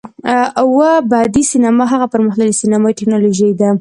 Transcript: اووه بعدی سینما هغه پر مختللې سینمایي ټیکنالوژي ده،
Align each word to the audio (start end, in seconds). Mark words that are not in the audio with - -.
اووه 0.61 0.91
بعدی 1.11 1.43
سینما 1.51 1.83
هغه 1.93 2.07
پر 2.11 2.19
مختللې 2.27 2.59
سینمایي 2.61 2.97
ټیکنالوژي 2.99 3.49
ده، 3.59 3.69